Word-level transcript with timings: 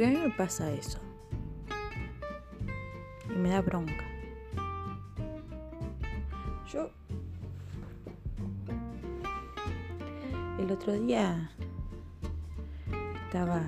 Porque 0.00 0.16
a 0.16 0.18
mí 0.18 0.26
me 0.28 0.34
pasa 0.34 0.72
eso. 0.72 0.98
Y 3.28 3.38
me 3.38 3.50
da 3.50 3.60
bronca. 3.60 4.02
Yo 6.72 6.90
el 10.58 10.72
otro 10.72 10.94
día 10.94 11.50
estaba... 13.26 13.60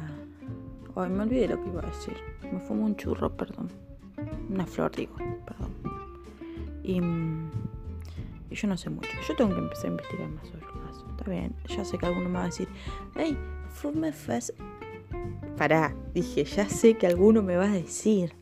Ay, 0.96 1.10
me 1.10 1.24
olvidé 1.24 1.48
lo 1.48 1.62
que 1.62 1.68
iba 1.68 1.82
a 1.82 1.86
decir. 1.86 2.16
Me 2.50 2.60
fumó 2.60 2.86
un 2.86 2.96
churro, 2.96 3.36
perdón. 3.36 3.68
Una 4.48 4.64
flor, 4.64 4.90
digo, 4.92 5.14
perdón. 5.44 5.74
Y, 6.82 6.98
y, 8.50 8.56
yo 8.56 8.68
no 8.68 8.78
sé 8.78 8.88
mucho. 8.88 9.10
Yo 9.28 9.36
tengo 9.36 9.54
que 9.54 9.60
empezar 9.60 9.84
a 9.84 9.88
investigar 9.88 10.28
más 10.30 10.46
sobre 10.46 10.64
el 10.64 10.72
caso. 10.86 11.07
Está 11.11 11.30
bien. 11.30 11.54
Ya 11.68 11.85
sé 11.85 11.99
que 11.99 12.07
alguno 12.07 12.30
me 12.30 12.39
va 12.39 12.44
a 12.44 12.46
decir, 12.46 12.68
hey, 13.17 13.36
fume 13.68 14.12
fast. 14.12 14.53
Dije, 16.12 16.44
ya 16.44 16.68
sé 16.68 16.94
que 16.94 17.07
alguno 17.07 17.40
me 17.40 17.57
va 17.57 17.66
a 17.66 17.72
decir. 17.72 18.34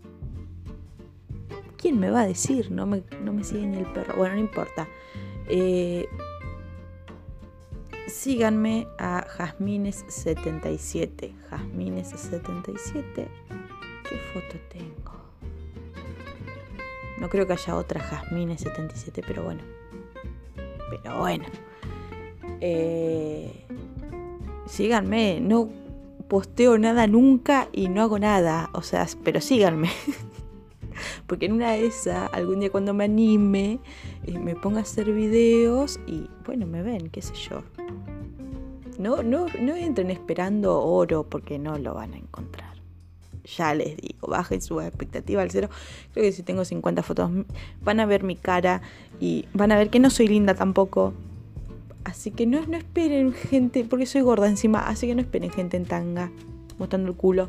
¿Quién 1.76 2.00
me 2.00 2.10
va 2.10 2.22
a 2.22 2.26
decir? 2.26 2.70
No 2.70 2.86
me, 2.86 3.02
no 3.22 3.34
me 3.34 3.44
sigue 3.44 3.66
ni 3.66 3.76
el 3.76 3.84
perro. 3.86 4.16
Bueno, 4.16 4.36
no 4.36 4.40
importa. 4.40 4.88
Eh, 5.48 6.08
síganme 8.06 8.86
a 8.98 9.26
Jasmines77. 9.26 11.34
Jasmines77. 11.50 13.14
¿Qué 13.14 14.16
foto 14.32 14.56
tengo? 14.70 15.12
No 17.18 17.28
creo 17.28 17.46
que 17.46 17.52
haya 17.52 17.76
otra 17.76 18.00
Jasmines77, 18.00 19.22
pero 19.26 19.44
bueno. 19.44 19.60
Pero 20.90 21.18
bueno. 21.18 21.44
Eh, 22.62 23.66
síganme. 24.66 25.38
No 25.40 25.79
posteo 26.30 26.78
nada 26.78 27.08
nunca 27.08 27.68
y 27.72 27.88
no 27.88 28.00
hago 28.00 28.18
nada. 28.18 28.70
O 28.72 28.82
sea, 28.82 29.06
pero 29.24 29.42
síganme. 29.42 29.90
Porque 31.26 31.46
en 31.46 31.52
una 31.52 31.72
de 31.72 31.86
esas, 31.86 32.32
algún 32.32 32.60
día 32.60 32.70
cuando 32.70 32.94
me 32.94 33.04
anime, 33.04 33.80
eh, 34.24 34.38
me 34.38 34.54
ponga 34.54 34.78
a 34.78 34.82
hacer 34.82 35.12
videos 35.12 35.98
y 36.06 36.28
bueno, 36.46 36.66
me 36.66 36.82
ven, 36.82 37.10
qué 37.10 37.20
sé 37.20 37.34
yo. 37.34 37.62
No, 38.98 39.22
no, 39.22 39.46
no 39.60 39.74
entren 39.74 40.10
esperando 40.10 40.80
oro 40.80 41.24
porque 41.24 41.58
no 41.58 41.78
lo 41.78 41.94
van 41.94 42.14
a 42.14 42.18
encontrar. 42.18 42.76
Ya 43.56 43.74
les 43.74 43.96
digo, 43.96 44.28
bajen 44.28 44.62
su 44.62 44.80
expectativa 44.80 45.42
al 45.42 45.50
cero. 45.50 45.68
Creo 46.12 46.24
que 46.24 46.32
si 46.32 46.42
tengo 46.42 46.64
50 46.64 47.02
fotos 47.02 47.30
van 47.82 47.98
a 47.98 48.06
ver 48.06 48.22
mi 48.22 48.36
cara 48.36 48.82
y 49.18 49.46
van 49.52 49.72
a 49.72 49.78
ver 49.78 49.90
que 49.90 49.98
no 49.98 50.10
soy 50.10 50.28
linda 50.28 50.54
tampoco. 50.54 51.12
Así 52.04 52.30
que 52.30 52.46
no, 52.46 52.64
no 52.66 52.76
esperen 52.76 53.32
gente, 53.32 53.84
porque 53.84 54.06
soy 54.06 54.22
gorda 54.22 54.48
encima, 54.48 54.80
así 54.88 55.06
que 55.06 55.14
no 55.14 55.20
esperen 55.20 55.50
gente 55.50 55.76
en 55.76 55.84
tanga 55.84 56.30
mostrando 56.78 57.08
el 57.08 57.16
culo. 57.16 57.48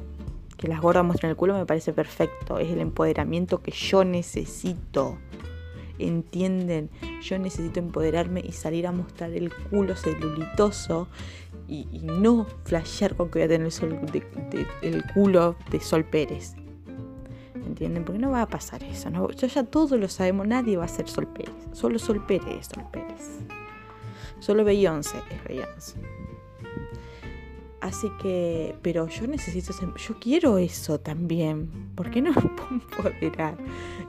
Que 0.57 0.67
las 0.67 0.81
gordas 0.81 1.03
muestren 1.03 1.31
el 1.31 1.35
culo 1.35 1.57
me 1.57 1.65
parece 1.65 1.93
perfecto. 1.93 2.59
Es 2.59 2.69
el 2.69 2.79
empoderamiento 2.79 3.61
que 3.61 3.71
yo 3.71 4.03
necesito 4.03 5.17
entienden, 6.07 6.89
yo 7.21 7.37
necesito 7.39 7.79
empoderarme 7.79 8.41
y 8.41 8.51
salir 8.51 8.87
a 8.87 8.91
mostrar 8.91 9.31
el 9.31 9.53
culo 9.53 9.95
celulitoso 9.95 11.07
y, 11.67 11.85
no 12.03 12.45
flashear 12.65 13.15
con 13.15 13.29
que 13.29 13.39
voy 13.39 13.43
a 13.43 13.47
tener 13.47 13.71
el, 14.81 15.03
culo 15.13 15.55
de 15.69 15.79
Sol 15.79 16.03
Pérez. 16.03 16.55
¿Entienden? 17.65 18.03
Porque 18.03 18.19
no 18.19 18.31
va 18.31 18.41
a 18.41 18.47
pasar 18.47 18.83
eso. 18.83 19.09
¿no? 19.09 19.29
Ya, 19.31 19.47
ya 19.47 19.63
todos 19.63 19.91
lo 19.91 20.09
sabemos, 20.09 20.47
nadie 20.47 20.75
va 20.75 20.85
a 20.85 20.89
ser 20.89 21.07
Sol 21.07 21.27
Pérez. 21.27 21.53
Solo 21.71 21.97
Sol 21.99 22.25
Pérez 22.25 22.59
es 22.59 22.67
Sol 22.67 22.83
Pérez. 22.91 23.40
Solo 24.41 24.63
Beyoncé 24.63 25.17
es 25.29 25.43
Beyoncé. 25.43 25.99
Así 27.79 28.11
que, 28.21 28.75
pero 28.81 29.07
yo 29.07 29.27
necesito, 29.27 29.73
yo 29.95 30.19
quiero 30.19 30.57
eso 30.57 30.99
también. 30.99 31.69
¿Por 31.95 32.09
qué 32.09 32.21
no 32.21 32.31
me 32.35 32.41
puedo 32.41 32.69
empoderar? 32.71 33.57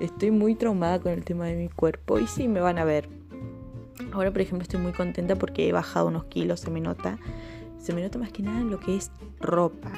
Estoy 0.00 0.30
muy 0.30 0.54
traumada 0.54 1.00
con 1.00 1.12
el 1.12 1.24
tema 1.24 1.46
de 1.46 1.56
mi 1.56 1.68
cuerpo 1.68 2.18
y 2.18 2.26
sí 2.26 2.48
me 2.48 2.60
van 2.60 2.78
a 2.78 2.84
ver. 2.84 3.08
Ahora, 4.12 4.30
por 4.30 4.40
ejemplo, 4.40 4.62
estoy 4.62 4.80
muy 4.80 4.92
contenta 4.92 5.36
porque 5.36 5.68
he 5.68 5.72
bajado 5.72 6.08
unos 6.08 6.24
kilos, 6.24 6.60
se 6.60 6.70
me 6.70 6.80
nota. 6.80 7.18
Se 7.78 7.92
me 7.92 8.02
nota 8.02 8.18
más 8.18 8.32
que 8.32 8.42
nada 8.42 8.60
lo 8.60 8.80
que 8.80 8.96
es 8.96 9.10
ropa. 9.40 9.92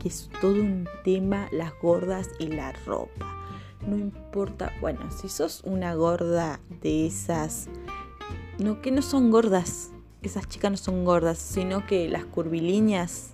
Que 0.00 0.08
es 0.08 0.28
todo 0.40 0.52
un 0.52 0.86
tema, 1.04 1.48
las 1.52 1.72
gordas 1.80 2.28
y 2.38 2.48
la 2.48 2.72
ropa. 2.72 3.34
No 3.86 3.96
importa, 3.96 4.72
bueno, 4.80 5.10
si 5.10 5.28
sos 5.30 5.62
una 5.64 5.94
gorda 5.94 6.60
de 6.82 7.06
esas, 7.06 7.68
no 8.58 8.80
que 8.80 8.90
no 8.90 9.02
son 9.02 9.30
gordas, 9.30 9.90
esas 10.22 10.48
chicas 10.48 10.70
no 10.70 10.76
son 10.76 11.04
gordas, 11.04 11.38
sino 11.38 11.86
que 11.86 12.08
las 12.08 12.24
curvilíneas, 12.24 13.32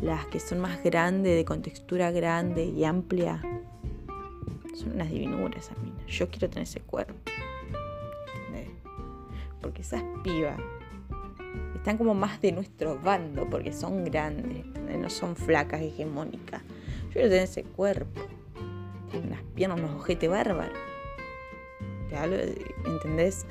las 0.00 0.26
que 0.26 0.40
son 0.40 0.60
más 0.60 0.82
grandes, 0.82 1.36
de 1.36 1.44
contextura 1.44 2.10
grande 2.10 2.64
y 2.64 2.84
amplia, 2.84 3.42
son 4.74 4.92
unas 4.92 5.10
divinuras 5.10 5.70
minas. 5.82 6.06
Yo 6.06 6.28
quiero 6.28 6.48
tener 6.48 6.64
ese 6.64 6.80
cuerpo. 6.80 7.14
Porque 9.60 9.82
esas 9.82 10.02
pibas 10.22 10.58
están 11.74 11.98
como 11.98 12.14
más 12.14 12.40
de 12.40 12.52
nuestro 12.52 12.98
bando, 12.98 13.50
porque 13.50 13.72
son 13.72 14.04
grandes, 14.04 14.64
no 14.66 15.10
son 15.10 15.34
flacas, 15.34 15.82
hegemónicas. 15.82 16.62
Yo 17.08 17.12
quiero 17.12 17.28
tener 17.28 17.44
ese 17.44 17.64
cuerpo. 17.64 18.20
Tienen 19.10 19.30
unas 19.30 19.42
piernas, 19.54 19.80
unos 19.80 20.00
ojetes 20.00 20.30
bárbaros. 20.30 20.78
¿Entendés? 22.86 23.46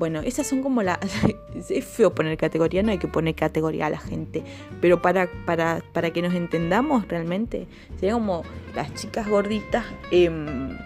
Bueno, 0.00 0.20
esas 0.20 0.46
son 0.46 0.62
como 0.62 0.82
las... 0.82 0.98
es 1.68 1.84
feo 1.84 2.14
poner 2.14 2.38
categoría, 2.38 2.82
no 2.82 2.90
hay 2.90 2.96
que 2.96 3.06
poner 3.06 3.34
categoría 3.34 3.84
a 3.84 3.90
la 3.90 3.98
gente, 3.98 4.42
pero 4.80 5.02
para, 5.02 5.28
para, 5.44 5.82
para 5.92 6.10
que 6.10 6.22
nos 6.22 6.32
entendamos 6.32 7.06
realmente, 7.06 7.68
serían 7.96 8.16
como 8.16 8.42
las 8.74 8.94
chicas 8.94 9.28
gorditas 9.28 9.84
em, 10.10 10.78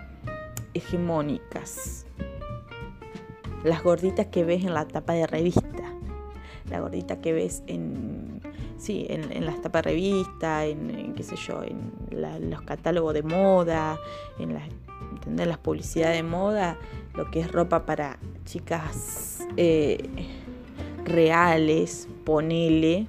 hegemónicas. 0.74 2.06
Las 3.62 3.84
gorditas 3.84 4.26
que 4.26 4.42
ves 4.42 4.64
en 4.64 4.74
la 4.74 4.84
tapa 4.88 5.12
de 5.12 5.28
revista. 5.28 5.62
La 6.68 6.80
gordita 6.80 7.20
que 7.20 7.32
ves 7.32 7.62
en, 7.68 8.40
sí, 8.78 9.06
en, 9.08 9.46
las 9.46 9.62
tapas 9.62 9.84
de 9.84 9.90
revista, 9.90 10.66
en, 10.66 11.14
qué 11.14 11.22
sé 11.22 11.36
yo, 11.36 11.62
en 11.62 12.50
los 12.50 12.62
catálogos 12.62 13.14
de 13.14 13.22
moda, 13.22 13.96
en 14.40 14.54
las, 14.54 14.68
las 15.46 15.58
publicidades 15.58 16.16
de 16.16 16.24
moda, 16.24 16.78
lo 17.14 17.30
que 17.30 17.38
es 17.38 17.52
ropa 17.52 17.86
para 17.86 18.18
chicas 18.44 19.46
eh, 19.56 20.08
reales, 21.04 22.08
ponele, 22.24 23.06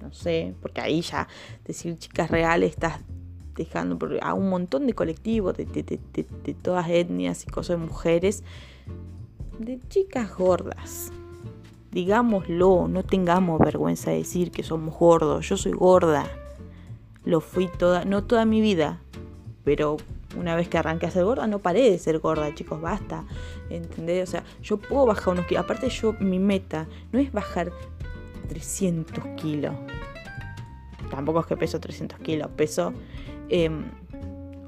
no 0.00 0.12
sé, 0.12 0.54
porque 0.60 0.80
ahí 0.80 1.00
ya 1.00 1.28
decir 1.64 1.98
chicas 1.98 2.30
reales 2.30 2.70
estás 2.70 3.00
dejando 3.56 3.98
a 4.20 4.34
un 4.34 4.48
montón 4.48 4.86
de 4.86 4.94
colectivos, 4.94 5.56
de, 5.56 5.64
de, 5.64 6.54
todas 6.54 6.88
etnias 6.88 7.44
y 7.44 7.46
cosas 7.46 7.80
de 7.80 7.86
mujeres, 7.86 8.44
de 9.58 9.80
chicas 9.88 10.36
gordas. 10.36 11.10
Digámoslo, 11.90 12.88
no 12.88 13.02
tengamos 13.02 13.58
vergüenza 13.58 14.10
de 14.10 14.18
decir 14.18 14.50
que 14.50 14.62
somos 14.62 14.94
gordos. 14.98 15.48
Yo 15.48 15.56
soy 15.56 15.72
gorda. 15.72 16.26
Lo 17.24 17.40
fui 17.40 17.68
toda, 17.68 18.04
no 18.04 18.24
toda 18.24 18.44
mi 18.44 18.60
vida, 18.60 19.00
pero 19.64 19.96
una 20.36 20.54
vez 20.54 20.68
que 20.68 20.78
arranqué 20.78 21.06
a 21.06 21.10
ser 21.10 21.24
gorda, 21.24 21.46
no 21.46 21.58
paré 21.60 21.90
de 21.90 21.98
ser 21.98 22.18
gorda, 22.18 22.54
chicos, 22.54 22.80
basta. 22.80 23.24
¿Entendés? 23.70 24.28
O 24.28 24.30
sea, 24.32 24.44
yo 24.62 24.76
puedo 24.76 25.06
bajar 25.06 25.34
unos 25.34 25.46
kilos. 25.46 25.64
Aparte, 25.64 25.88
yo, 25.88 26.14
mi 26.20 26.38
meta 26.38 26.86
no 27.12 27.18
es 27.18 27.32
bajar 27.32 27.72
300 28.48 29.24
kilos. 29.36 29.74
Tampoco 31.10 31.40
es 31.40 31.46
que 31.46 31.56
peso 31.56 31.80
300 31.80 32.18
kilos, 32.20 32.50
peso 32.56 32.92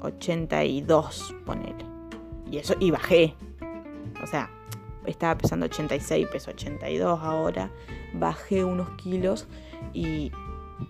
82, 0.01 1.29
em, 1.31 1.45
ponele. 1.45 1.85
Y 2.51 2.57
eso, 2.57 2.75
y 2.79 2.91
bajé. 2.91 3.35
O 4.23 4.27
sea, 4.27 4.49
estaba 5.05 5.37
pesando 5.37 5.65
86, 5.65 6.27
peso 6.31 6.51
82 6.51 7.19
ahora. 7.21 7.71
Bajé 8.13 8.63
unos 8.63 8.89
kilos 8.91 9.47
y 9.93 10.31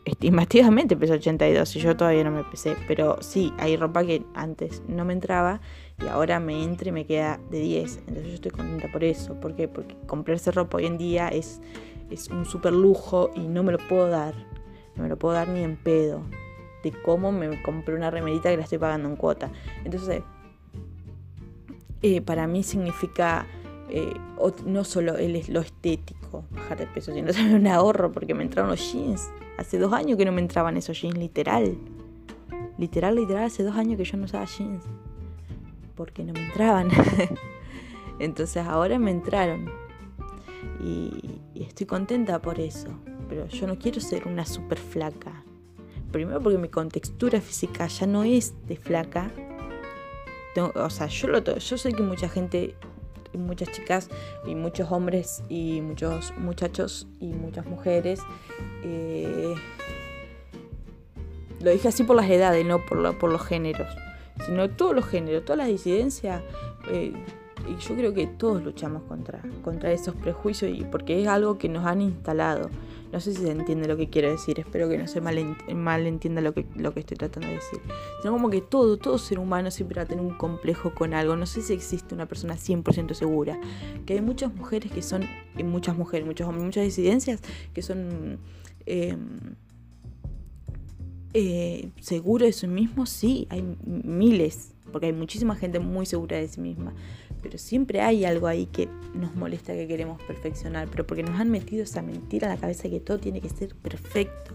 estimativamente 0.06 0.96
peso 0.96 1.14
82 1.14 1.76
y 1.76 1.80
yo 1.80 1.96
todavía 1.96 2.24
no 2.24 2.32
me 2.32 2.44
pesé, 2.44 2.76
pero 2.88 3.18
sí, 3.22 3.54
hay 3.58 3.78
ropa 3.78 4.06
que 4.06 4.24
antes 4.34 4.82
no 4.88 5.06
me 5.06 5.14
entraba 5.14 5.62
y 6.02 6.08
ahora 6.08 6.40
me 6.40 6.64
entra 6.64 6.90
y 6.90 6.92
me 6.92 7.06
queda 7.06 7.40
de 7.50 7.60
10. 7.60 7.98
Entonces 8.08 8.28
yo 8.28 8.34
estoy 8.36 8.52
contenta 8.52 8.92
por 8.92 9.04
eso. 9.04 9.40
¿Por 9.40 9.56
qué? 9.56 9.68
Porque 9.68 9.96
comprarse 10.08 10.52
ropa 10.52 10.78
hoy 10.78 10.86
en 10.86 10.98
día 10.98 11.28
es, 11.30 11.62
es 12.10 12.30
un 12.30 12.46
súper 12.46 12.74
lujo 12.74 13.32
y 13.36 13.42
no 13.42 13.64
me 13.64 13.72
lo 13.72 13.78
puedo 13.78 14.08
dar. 14.08 14.34
No 14.96 15.04
me 15.04 15.10
lo 15.10 15.18
puedo 15.18 15.34
dar 15.34 15.50
ni 15.50 15.64
en 15.64 15.76
pedo. 15.76 16.22
De 16.84 16.92
cómo 16.92 17.32
me 17.32 17.62
compré 17.62 17.96
una 17.96 18.10
remerita 18.10 18.50
que 18.50 18.58
la 18.58 18.64
estoy 18.64 18.78
pagando 18.78 19.10
en 19.10 19.18
cuota. 19.18 19.52
Entonces, 19.84 20.22
eh, 22.02 22.22
para 22.22 22.48
mí 22.48 22.64
significa 22.64 23.46
eh, 23.90 24.14
no 24.66 24.84
solo 24.84 25.18
el, 25.18 25.44
lo 25.50 25.62
estético, 25.62 26.46
bajar 26.52 26.78
de 26.78 26.88
peso, 26.88 27.14
sino 27.14 27.32
también 27.34 27.56
un 27.62 27.68
ahorro 27.68 28.12
porque 28.12 28.34
me 28.34 28.44
entraron 28.44 28.70
los 28.72 28.92
jeans. 28.92 29.30
Hace 29.58 29.80
dos 29.80 29.92
años 29.94 30.18
que 30.18 30.26
no 30.26 30.32
me 30.32 30.42
entraban 30.42 30.78
esos 30.78 31.02
jeans, 31.02 31.18
literal. 31.18 31.76
Literal, 32.78 33.16
literal, 33.16 33.44
hace 33.44 33.64
dos 33.64 33.76
años 33.76 33.98
que 33.98 34.06
yo 34.06 34.18
no 34.18 34.26
usaba 34.26 34.46
jeans. 34.46 34.84
Porque 35.96 36.24
no 36.24 36.34
me 36.34 36.46
entraban. 36.46 36.90
Entonces 38.20 38.66
ahora 38.66 39.00
me 39.00 39.12
entraron. 39.12 39.70
Y, 40.82 41.42
estoy 41.56 41.88
contenta 41.88 42.42
por 42.42 42.60
eso. 42.60 42.88
Pero 43.28 43.48
yo 43.48 43.68
no 43.68 43.78
quiero 43.78 44.00
ser 44.00 44.28
una 44.28 44.46
super 44.46 44.78
flaca. 44.78 45.44
primero 46.12 46.42
porque 46.42 46.58
mi 46.58 46.70
contextura 46.70 47.42
física 47.42 47.88
ya 47.88 48.08
no 48.08 48.24
es 48.24 48.54
de 48.68 48.78
flaca. 48.78 49.32
o 50.76 50.90
sea, 50.90 51.08
yo, 51.08 51.28
lo, 51.28 51.44
yo 51.44 51.78
sé 51.78 51.92
que 51.92 52.02
mucha 52.02 52.30
gente, 52.30 52.76
muchas 53.38 53.72
chicas 53.72 54.10
y 54.46 54.56
muchos 54.56 54.92
hombres 54.92 55.44
y 55.50 55.82
muchos 55.82 56.34
muchachos 56.38 57.08
y 57.20 57.28
muchas 57.28 57.66
mujeres, 57.66 58.22
eh, 58.84 59.54
lo 61.62 61.72
dije 61.72 61.90
así 61.90 62.04
por 62.04 62.16
las 62.16 62.30
edades, 62.30 62.66
no 62.66 62.86
por, 62.86 63.18
por 63.18 63.32
los 63.32 63.46
géneros, 63.46 63.88
sino 64.46 64.70
todos 64.70 64.96
los 64.96 65.06
géneros, 65.06 65.44
todas 65.44 65.58
las 65.58 65.68
disidencias. 65.68 66.42
Eh, 66.90 67.14
y 67.68 67.76
yo 67.78 67.96
creo 67.96 68.14
que 68.14 68.26
todos 68.26 68.64
luchamos 68.64 69.04
contra, 69.04 69.42
contra 69.64 69.92
esos 69.92 70.16
prejuicios 70.16 70.72
y 70.72 70.86
porque 70.86 71.22
es 71.22 71.28
algo 71.28 71.58
que 71.58 71.70
nos 71.70 71.86
han 71.86 72.02
instalado. 72.02 72.70
No 73.12 73.20
sé 73.20 73.34
si 73.34 73.42
se 73.42 73.52
entiende 73.52 73.88
lo 73.88 73.98
que 73.98 74.10
quiero 74.10 74.30
decir, 74.30 74.60
espero 74.60 74.88
que 74.88 74.98
no 74.98 75.08
se 75.08 75.20
mal, 75.20 75.58
mal 75.74 76.06
entienda 76.06 76.42
lo 76.42 76.54
que, 76.54 76.66
lo 76.76 76.94
que 76.94 77.00
estoy 77.00 77.18
tratando 77.18 77.48
de 77.48 77.56
decir. 77.56 77.80
Sino 78.22 78.34
como 78.34 78.50
que 78.50 78.62
todo, 78.62 78.98
todo 78.98 79.18
ser 79.18 79.40
humano 79.40 79.72
siempre 79.72 79.98
va 79.98 80.04
a 80.04 80.06
tener 80.06 80.24
un 80.24 80.36
complejo 80.38 80.94
con 80.94 81.14
algo. 81.14 81.36
No 81.36 81.46
sé 81.46 81.62
si 81.62 81.74
existe 81.74 82.14
una 82.14 82.28
persona 82.28 82.56
100% 82.56 83.14
segura. 83.14 83.60
Que 84.06 84.14
hay 84.14 84.22
muchas 84.22 84.54
mujeres 84.54 84.92
que 84.92 85.02
son, 85.02 85.24
y 85.58 85.64
muchas 85.64 85.98
mujeres, 85.98 86.28
muchos 86.28 86.48
hombres, 86.48 86.66
muchas 86.66 86.84
disidencias 86.84 87.42
que 87.74 87.82
son... 87.82 88.40
Eh, 88.86 89.18
eh, 91.34 91.92
de 91.96 92.52
sí 92.52 92.68
mismo, 92.68 93.06
sí, 93.06 93.46
hay 93.52 93.64
miles, 93.86 94.74
porque 94.92 95.08
hay 95.08 95.14
muchísima 95.14 95.56
gente 95.56 95.80
muy 95.80 96.08
segura 96.08 96.38
de 96.38 96.48
sí 96.48 96.60
misma 96.60 96.96
pero 97.42 97.58
siempre 97.58 98.02
hay 98.02 98.26
algo 98.26 98.48
ahí 98.48 98.66
que 98.66 98.88
nos 99.14 99.36
molesta 99.36 99.74
que 99.74 99.88
queremos 99.88 100.22
perfeccionar, 100.24 100.88
pero 100.90 101.06
porque 101.06 101.24
nos 101.24 101.40
han 101.40 101.50
metido 101.50 101.84
esa 101.84 102.02
mentira 102.02 102.48
en 102.48 102.56
la 102.56 102.60
cabeza 102.60 102.90
que 102.90 103.00
todo 103.00 103.20
tiene 103.20 103.42
que 103.42 103.50
ser 103.50 103.76
perfecto. 103.76 104.54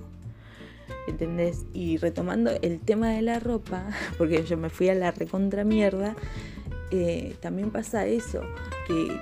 ¿Entendés? 1.06 1.66
Y 1.74 1.98
retomando 1.98 2.50
el 2.62 2.80
tema 2.80 3.10
de 3.10 3.22
la 3.22 3.38
ropa, 3.38 3.88
porque 4.18 4.44
yo 4.44 4.56
me 4.56 4.70
fui 4.70 4.88
a 4.88 4.94
la 4.94 5.10
recontra 5.10 5.64
mierda, 5.64 6.16
eh, 6.90 7.36
también 7.40 7.70
pasa 7.70 8.06
eso, 8.06 8.42
que 8.86 9.18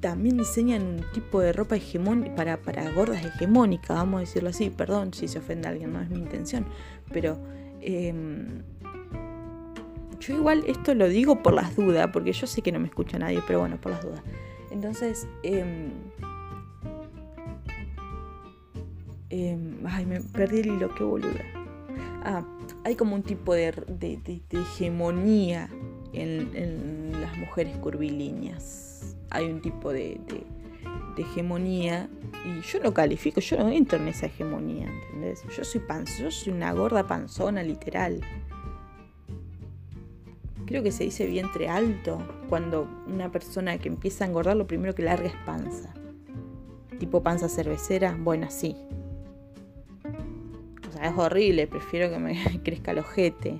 también 0.00 0.36
diseñan 0.36 0.82
un 0.82 1.04
tipo 1.12 1.40
de 1.40 1.52
ropa 1.52 1.76
hegemónica 1.76 2.34
para, 2.34 2.56
para 2.58 2.90
gordas 2.92 3.24
hegemónicas, 3.24 3.96
vamos 3.96 4.18
a 4.18 4.20
decirlo 4.20 4.50
así, 4.50 4.70
perdón 4.70 5.12
si 5.12 5.28
se 5.28 5.38
ofende 5.38 5.68
a 5.68 5.70
alguien, 5.72 5.92
no 5.92 6.00
es 6.00 6.08
mi 6.08 6.18
intención, 6.18 6.66
pero 7.12 7.38
em, 7.80 8.62
yo 10.20 10.34
igual 10.34 10.64
esto 10.66 10.94
lo 10.94 11.08
digo 11.08 11.42
por 11.42 11.52
las 11.52 11.76
dudas, 11.76 12.08
porque 12.12 12.32
yo 12.32 12.46
sé 12.46 12.62
que 12.62 12.72
no 12.72 12.78
me 12.78 12.88
escucha 12.88 13.18
nadie, 13.18 13.42
pero 13.46 13.60
bueno, 13.60 13.80
por 13.80 13.92
las 13.92 14.02
dudas. 14.02 14.22
Entonces, 14.70 15.26
eh, 15.42 15.90
ay, 19.86 20.06
me 20.06 20.20
perdí 20.20 20.60
el 20.60 20.66
hilo, 20.66 20.94
qué 20.94 21.04
boluda. 21.04 21.44
Ah, 22.24 22.44
hay 22.84 22.96
como 22.96 23.14
un 23.14 23.22
tipo 23.22 23.54
de, 23.54 23.72
hegemonía 24.50 25.68
en, 26.12 27.12
las 27.20 27.36
mujeres 27.36 27.76
curvilíneas. 27.78 29.16
Hay 29.30 29.46
un 29.46 29.60
tipo 29.60 29.92
de, 29.92 30.20
hegemonía 31.16 32.08
y 32.44 32.60
yo 32.60 32.78
lo 32.80 32.92
califico, 32.92 33.40
yo 33.40 33.56
no 33.56 33.70
entro 33.70 33.98
en 33.98 34.08
esa 34.08 34.26
hegemonía, 34.26 34.86
¿entendés? 34.86 35.42
Yo 35.56 35.64
soy 35.64 35.80
panzo, 35.80 36.24
yo 36.24 36.30
soy 36.30 36.52
una 36.52 36.72
gorda 36.72 37.06
panzona 37.06 37.62
literal 37.62 38.20
creo 40.66 40.82
que 40.82 40.92
se 40.92 41.04
dice 41.04 41.26
vientre 41.26 41.68
alto, 41.68 42.18
cuando 42.48 42.88
una 43.06 43.30
persona 43.30 43.78
que 43.78 43.88
empieza 43.88 44.24
a 44.24 44.28
engordar 44.28 44.56
lo 44.56 44.66
primero 44.66 44.94
que 44.94 45.02
larga 45.02 45.26
es 45.26 45.36
panza. 45.46 45.94
Tipo 46.98 47.22
panza 47.22 47.48
cervecera, 47.48 48.16
bueno, 48.18 48.48
sí. 48.50 48.76
O 50.88 50.92
sea, 50.92 51.08
es 51.08 51.16
horrible, 51.16 51.66
prefiero 51.66 52.10
que 52.10 52.18
me 52.18 52.60
crezca 52.64 52.90
el 52.90 52.98
ojete. 52.98 53.58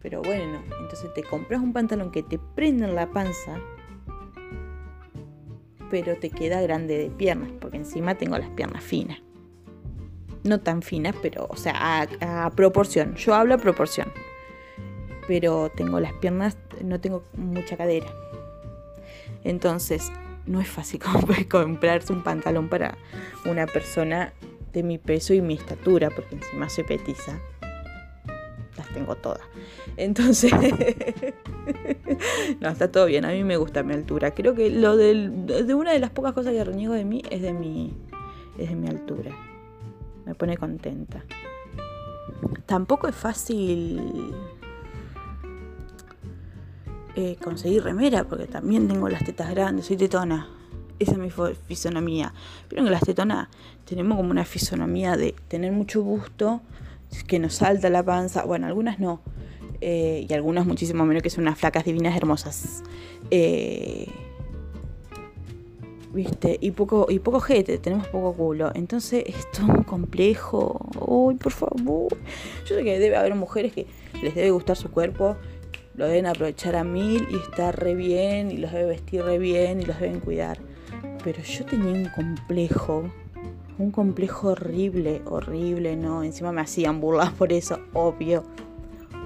Pero 0.00 0.22
bueno, 0.22 0.62
entonces 0.80 1.12
te 1.14 1.22
compras 1.22 1.60
un 1.60 1.74
pantalón 1.74 2.10
que 2.10 2.22
te 2.22 2.38
prenda 2.38 2.88
en 2.88 2.94
la 2.94 3.10
panza, 3.10 3.60
pero 5.90 6.16
te 6.16 6.30
queda 6.30 6.62
grande 6.62 6.96
de 6.96 7.10
piernas, 7.10 7.50
porque 7.60 7.76
encima 7.76 8.14
tengo 8.14 8.38
las 8.38 8.48
piernas 8.50 8.82
finas. 8.82 9.18
No 10.42 10.60
tan 10.60 10.80
finas, 10.80 11.14
pero, 11.20 11.46
o 11.50 11.56
sea, 11.56 11.74
a, 12.22 12.46
a 12.46 12.50
proporción. 12.50 13.14
Yo 13.16 13.34
hablo 13.34 13.54
a 13.54 13.58
proporción 13.58 14.10
pero 15.30 15.70
tengo 15.70 16.00
las 16.00 16.12
piernas, 16.14 16.56
no 16.82 17.00
tengo 17.00 17.22
mucha 17.34 17.76
cadera. 17.76 18.08
Entonces, 19.44 20.10
no 20.44 20.60
es 20.60 20.66
fácil 20.66 21.00
comprarse 21.48 22.12
un 22.12 22.24
pantalón 22.24 22.68
para 22.68 22.98
una 23.48 23.68
persona 23.68 24.32
de 24.72 24.82
mi 24.82 24.98
peso 24.98 25.32
y 25.32 25.40
mi 25.40 25.54
estatura, 25.54 26.10
porque 26.10 26.34
encima 26.34 26.68
soy 26.68 26.82
petiza. 26.82 27.38
Las 28.76 28.88
tengo 28.88 29.14
todas. 29.14 29.42
Entonces, 29.96 30.50
no, 32.60 32.68
está 32.68 32.90
todo 32.90 33.06
bien. 33.06 33.24
A 33.24 33.28
mí 33.28 33.44
me 33.44 33.56
gusta 33.56 33.84
mi 33.84 33.94
altura. 33.94 34.32
Creo 34.32 34.56
que 34.56 34.68
lo 34.68 34.96
de 34.96 35.74
una 35.76 35.92
de 35.92 36.00
las 36.00 36.10
pocas 36.10 36.32
cosas 36.32 36.54
que 36.54 36.64
reniego 36.64 36.94
de 36.94 37.04
mí 37.04 37.22
es 37.30 37.40
de 37.40 37.52
mi, 37.52 37.96
es 38.58 38.68
de 38.68 38.74
mi 38.74 38.88
altura. 38.88 39.30
Me 40.26 40.34
pone 40.34 40.56
contenta. 40.56 41.24
Tampoco 42.66 43.06
es 43.06 43.14
fácil 43.14 44.34
eh, 47.16 47.36
conseguir 47.42 47.82
remera, 47.82 48.24
porque 48.24 48.46
también 48.46 48.88
tengo 48.88 49.08
las 49.08 49.24
tetas 49.24 49.50
grandes, 49.50 49.86
soy 49.86 49.96
tetona. 49.96 50.48
Esa 50.98 51.12
es 51.12 51.18
mi 51.18 51.30
fisonomía. 51.66 52.34
Pero 52.68 52.82
en 52.82 52.90
las 52.90 53.02
tetonas 53.02 53.48
tenemos 53.86 54.16
como 54.18 54.30
una 54.30 54.44
fisonomía 54.44 55.16
de 55.16 55.34
tener 55.48 55.72
mucho 55.72 56.02
gusto, 56.02 56.60
que 57.26 57.38
nos 57.38 57.54
salta 57.54 57.90
la 57.90 58.02
panza. 58.02 58.44
Bueno, 58.44 58.66
algunas 58.66 59.00
no. 59.00 59.20
Eh, 59.80 60.26
y 60.28 60.32
algunas 60.34 60.66
muchísimo 60.66 61.06
menos 61.06 61.22
que 61.22 61.30
son 61.30 61.44
unas 61.44 61.58
flacas 61.58 61.84
divinas 61.84 62.16
hermosas. 62.16 62.82
Eh, 63.30 64.08
¿Viste? 66.12 66.58
Y 66.60 66.72
poco, 66.72 67.06
y 67.08 67.20
poco 67.20 67.40
jete, 67.40 67.78
tenemos 67.78 68.06
poco 68.08 68.34
culo. 68.34 68.70
Entonces 68.74 69.24
es 69.26 69.50
todo 69.52 69.66
un 69.66 69.84
complejo. 69.84 70.86
Uy, 71.00 71.36
por 71.36 71.52
favor. 71.52 72.08
Yo 72.66 72.76
sé 72.76 72.84
que 72.84 72.98
debe 72.98 73.16
haber 73.16 73.34
mujeres 73.34 73.72
que 73.72 73.86
les 74.22 74.34
debe 74.34 74.50
gustar 74.50 74.76
su 74.76 74.90
cuerpo 74.90 75.36
lo 76.00 76.06
deben 76.06 76.24
aprovechar 76.24 76.76
a 76.76 76.82
mil 76.82 77.28
y 77.30 77.36
estar 77.36 77.78
re 77.78 77.94
bien 77.94 78.50
y 78.50 78.56
los 78.56 78.72
deben 78.72 78.88
vestir 78.88 79.22
re 79.22 79.38
bien 79.38 79.82
y 79.82 79.84
los 79.84 80.00
deben 80.00 80.18
cuidar. 80.20 80.56
Pero 81.22 81.42
yo 81.42 81.66
tenía 81.66 81.92
un 81.92 82.06
complejo, 82.06 83.04
un 83.76 83.90
complejo 83.90 84.48
horrible, 84.48 85.20
horrible, 85.26 85.96
¿no? 85.96 86.24
Encima 86.24 86.52
me 86.52 86.62
hacían 86.62 87.02
burlas 87.02 87.32
por 87.32 87.52
eso, 87.52 87.80
obvio, 87.92 88.44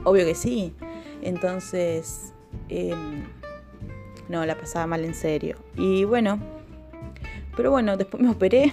obvio 0.03 0.25
que 0.25 0.35
sí. 0.35 0.75
Entonces, 1.23 2.35
em, 2.69 3.23
no, 4.29 4.45
la 4.45 4.59
pasaba 4.59 4.89
mal 4.89 5.05
en 5.05 5.15
serio. 5.15 5.59
Y 5.77 6.03
bueno, 6.03 6.41
pero 7.57 7.71
bueno, 7.71 7.97
después 7.97 8.21
me 8.21 8.31
operé. 8.31 8.73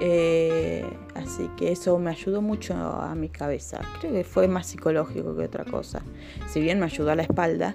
Eh, 0.00 0.84
Así 1.26 1.50
que 1.56 1.72
eso 1.72 1.98
me 1.98 2.10
ayudó 2.10 2.40
mucho 2.40 2.74
a 2.74 3.14
mi 3.16 3.28
cabeza. 3.28 3.80
Creo 4.00 4.12
que 4.12 4.22
fue 4.22 4.46
más 4.46 4.68
psicológico 4.68 5.36
que 5.36 5.44
otra 5.44 5.64
cosa. 5.64 6.02
Si 6.48 6.60
bien 6.60 6.78
me 6.78 6.84
ayudó 6.86 7.10
a 7.10 7.16
la 7.16 7.22
espalda, 7.22 7.74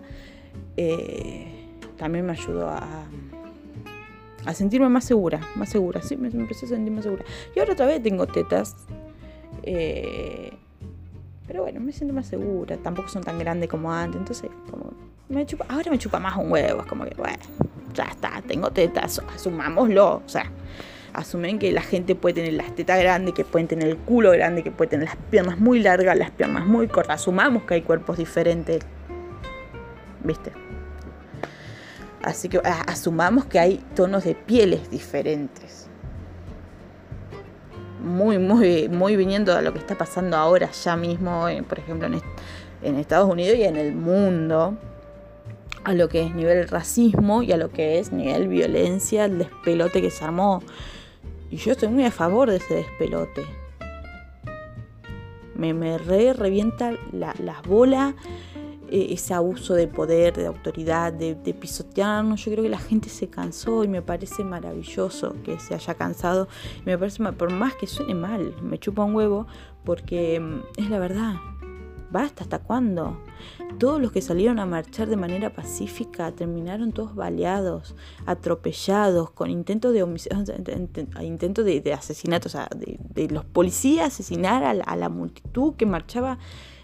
eh, 0.78 1.68
también 1.98 2.26
me 2.26 2.32
ayudó 2.32 2.70
a, 2.70 3.06
a 4.46 4.54
sentirme 4.54 4.88
más 4.88 5.04
segura, 5.04 5.42
más 5.56 5.70
segura. 5.70 6.02
Sí, 6.02 6.16
me, 6.16 6.30
empecé 6.30 6.66
a 6.66 6.70
sentir 6.70 6.94
más 6.94 7.04
segura. 7.04 7.26
Y 7.54 7.60
ahora 7.60 7.74
otra 7.74 7.88
vez 7.88 8.02
tengo 8.02 8.26
tetas. 8.26 8.76
Eh, 9.64 10.54
pero 11.46 11.64
bueno, 11.64 11.82
me 11.82 11.92
siento 11.92 12.14
más 12.14 12.28
segura. 12.28 12.78
Tampoco 12.78 13.10
son 13.10 13.24
tan 13.24 13.38
grandes 13.38 13.70
como 13.70 13.92
antes. 13.92 14.18
Entonces, 14.18 14.50
como 14.70 14.94
me 15.28 15.46
chupa, 15.46 15.66
ahora 15.68 15.92
me 15.92 15.98
chupa 15.98 16.20
más 16.20 16.38
un 16.38 16.50
huevo. 16.52 16.82
Es 16.82 16.88
como 16.88 17.04
que, 17.04 17.16
bueno, 17.16 17.38
ya 17.94 18.06
está, 18.06 18.42
tengo 18.48 18.72
tetas, 18.72 19.20
asumámoslo. 19.36 20.22
O 20.26 20.30
sea, 20.30 20.50
asumen 21.14 21.60
que 21.60 21.72
la 21.72 21.82
gente 21.82 22.16
puede 22.16 22.36
tener 22.36 22.54
las 22.54 22.76
tetas 22.76 23.00
grandes, 23.00 23.34
que 23.34 23.44
pueden 23.44 23.68
tener 23.68 23.88
el 23.88 23.98
culo 23.98 24.32
grande, 24.32 24.64
que 24.64 24.72
puede 24.72 24.90
tener 24.90 25.08
las 25.08 25.18
piernas 25.30 25.60
muy 25.60 25.80
largas, 25.80 26.18
las 26.18 26.32
piernas 26.32 26.66
muy 26.66 26.88
cortas. 26.88 27.22
Asumamos 27.22 27.64
que 27.64 27.76
hay 27.76 27.82
cuerpos 27.82 28.18
diferentes. 28.18 28.84
¿Viste? 30.24 30.52
Así 32.24 32.50
que 32.50 32.60
ah, 32.64 32.84
asumamos 32.88 33.46
que 33.46 33.60
hay 33.60 33.84
tonos 33.96 34.24
de 34.24 34.36
pieles 34.36 34.90
diferentes. 34.92 35.88
Muy, 38.04 38.38
muy, 38.38 38.90
muy 38.90 39.16
viniendo 39.16 39.56
a 39.56 39.62
lo 39.62 39.74
que 39.74 39.80
está 39.80 39.98
pasando 39.98 40.38
ahora 40.38 40.70
ya 40.72 40.96
mismo, 40.96 41.48
eh, 41.48 41.64
por 41.64 41.80
ejemplo, 41.80 42.08
en, 42.08 42.22
en 42.82 42.96
Estados 42.96 43.30
Unidos 43.30 43.58
y 43.58 43.64
en 43.64 43.76
el 43.76 43.94
mundo 43.94 44.78
a 45.84 45.94
lo 45.94 46.10
que 46.10 46.24
es 46.24 46.36
nivel 46.36 46.68
racismo 46.68 47.42
y 47.42 47.52
a 47.52 47.58
lo 47.58 47.70
que 47.70 48.00
es 48.00 48.12
nivel 48.12 48.48
violencia, 48.48 49.26
el 49.26 49.40
despelote 49.40 50.02
que 50.02 50.12
se 50.12 50.24
armó 50.24 50.62
y 51.52 51.58
yo 51.58 51.74
estoy 51.74 51.90
muy 51.90 52.06
a 52.06 52.12
favor 52.12 52.50
de 52.50 52.58
ese 52.58 52.76
despelote. 52.76 53.46
Me, 55.56 55.74
me 55.74 55.98
re 56.00 56.34
revienta 56.34 56.94
las 57.12 57.62
bolas 57.64 58.16
eh, 58.94 59.14
ese 59.14 59.34
abuso 59.34 59.74
de 59.74 59.88
poder, 59.88 60.36
de 60.36 60.48
autoridad, 60.48 61.14
de, 61.14 61.36
de, 61.36 61.54
pisotearnos. 61.54 62.44
Yo 62.44 62.52
creo 62.52 62.64
que 62.64 62.70
la 62.70 62.78
gente 62.78 63.08
se 63.08 63.30
cansó 63.30 63.86
y 63.86 63.88
me 63.88 64.02
parece 64.02 64.44
maravilloso 64.44 65.36
que 65.46 65.60
se 65.60 65.74
haya 65.76 65.94
cansado. 65.94 66.50
Me 66.86 66.98
parece, 66.98 67.24
por 67.32 67.54
más 67.54 67.74
que 67.76 67.88
suene 67.88 68.16
mal, 68.16 68.54
me 68.62 68.80
chupa 68.80 69.06
un 69.06 69.16
huevo, 69.16 69.48
porque 69.86 70.42
mm, 70.42 70.62
es 70.76 70.90
la 70.90 71.00
verdad. 71.00 71.36
Basta, 72.12 72.44
¿hasta 72.44 72.60
cuándo? 72.60 73.18
Todos 73.80 74.02
los 74.02 74.12
que 74.12 74.22
salieron 74.22 74.60
a 74.60 74.66
marchar 74.66 75.08
de 75.08 75.16
manera 75.16 75.54
pacífica 75.54 76.32
terminaron 76.34 76.92
todos 76.92 77.16
baleados, 77.16 77.96
atropellados, 78.26 79.32
con 79.32 79.50
intentos 79.50 79.94
de 79.94 80.06
intentos 81.24 81.64
de, 81.64 81.94
asesinato, 81.94 82.50
o 82.50 82.52
sea, 82.52 82.68
de, 82.76 83.30
los 83.30 83.46
policías 83.46 84.08
asesinar 84.08 84.64
a 84.64 84.96
la, 84.96 85.10
multitud 85.10 85.76
que 85.76 85.86
marchaba 85.86 86.38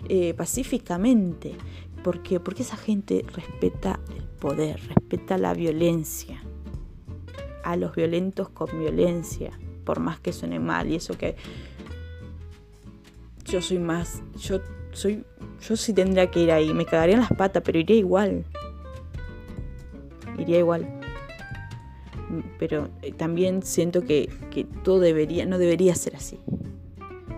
eh, 0.07 0.33
pacíficamente. 0.33 1.55
¿Por 2.03 2.23
qué? 2.23 2.39
Porque 2.39 2.63
esa 2.63 2.77
gente 2.77 3.25
respeta 3.33 3.99
el 4.15 4.23
poder, 4.23 4.79
respeta 4.87 5.37
la 5.37 5.53
violencia. 5.53 6.41
A 7.65 7.75
los 7.75 7.93
violentos 7.93 8.47
con 8.47 8.67
violencia, 8.79 9.51
por 9.83 9.99
más 9.99 10.21
que 10.21 10.31
suene 10.31 10.59
mal. 10.59 10.89
Y 10.89 10.95
eso 10.95 11.17
que 11.17 11.35
yo 13.43 13.61
soy 13.61 13.79
más, 13.79 14.23
yo 14.37 14.61
soy, 14.91 15.23
yo 15.61 15.75
sí 15.75 15.93
tendría 15.93 16.29
que 16.31 16.41
ir 16.41 16.51
ahí. 16.51 16.73
Me 16.73 16.85
cagaría 16.85 17.15
en 17.15 17.21
las 17.21 17.31
patas, 17.31 17.63
pero 17.65 17.79
iría 17.79 17.97
igual. 17.97 18.45
Iría 20.37 20.59
igual. 20.59 20.87
Pero 22.59 22.89
eh, 23.01 23.11
también 23.11 23.63
siento 23.63 24.03
que, 24.03 24.29
que 24.51 24.63
todo 24.63 24.99
debería, 24.99 25.45
no 25.45 25.57
debería 25.57 25.95
ser 25.95 26.15
así. 26.15 26.39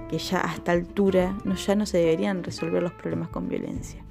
Que 0.09 0.17
ya 0.17 0.49
a 0.49 0.55
esta 0.55 0.71
altura 0.71 1.37
no, 1.45 1.55
ya 1.55 1.75
no 1.75 1.85
se 1.85 1.99
deberían 1.99 2.43
resolver 2.43 2.81
los 2.81 2.93
problemas 2.93 3.29
con 3.29 3.47
violencia. 3.47 4.03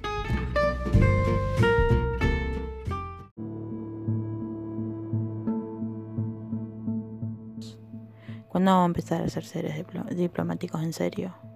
¿Cuándo 8.47 8.71
vamos 8.71 8.83
a 8.83 8.87
empezar 8.87 9.21
a 9.21 9.25
hacer 9.25 9.45
seres 9.45 9.85
diplomáticos 10.15 10.81
en 10.81 10.91
serio? 10.91 11.48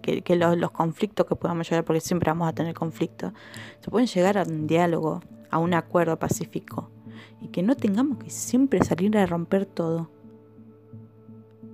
Que, 0.00 0.36
los, 0.36 0.70
conflictos 0.70 1.26
que 1.26 1.36
podamos 1.36 1.68
llegar, 1.68 1.84
porque 1.84 2.00
siempre 2.00 2.30
vamos 2.30 2.48
a 2.48 2.52
tener 2.52 2.74
conflictos, 2.74 3.32
se 3.80 3.90
pueden 3.90 4.06
llegar 4.06 4.38
a 4.38 4.42
un 4.42 4.66
diálogo, 4.66 5.20
a 5.50 5.58
un 5.58 5.74
acuerdo 5.74 6.18
pacífico, 6.18 6.90
y 7.40 7.48
que 7.48 7.62
no 7.62 7.76
tengamos 7.76 8.18
que 8.18 8.30
siempre 8.30 8.82
salir 8.84 9.16
a 9.16 9.26
romper 9.26 9.66
todo 9.66 10.10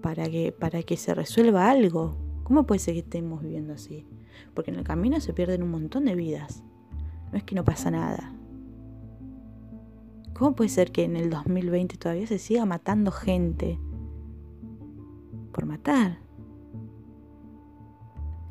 para 0.03 0.29
que, 0.29 0.53
para 0.53 0.83
que 0.83 0.97
se 0.97 1.15
resuelva 1.15 1.71
algo. 1.71 2.17
¿Cómo 2.45 2.65
puede 2.65 2.79
ser 2.79 2.95
que 2.95 3.01
estemos 3.01 3.43
viviendo 3.43 3.73
así? 3.73 4.07
Porque 4.55 4.71
en 4.71 4.77
el 4.77 4.85
camino 4.85 5.21
se 5.21 5.33
pierden 5.33 5.63
un 5.63 5.71
montón 5.71 6.05
de 6.05 6.15
vidas. 6.15 6.63
No 7.33 7.39
es 7.39 7.45
que 7.45 7.55
no 7.55 7.65
pasa 7.65 7.91
nada. 7.91 8.33
¿Cómo 10.33 10.55
puede 10.55 10.69
ser 10.69 10.93
que 10.93 11.05
en 11.05 11.17
el 11.17 11.31
2020 11.31 11.97
todavía 11.97 12.27
se 12.27 12.39
siga 12.39 12.67
matando 12.67 13.11
gente 13.11 13.81
por 15.53 15.65
matar? 15.67 16.26